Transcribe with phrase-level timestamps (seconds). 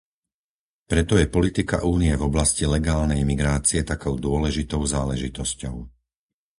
[0.91, 5.77] Preto je politika Únie v oblasti legálnej migrácie takou dôležitou záležitosťou.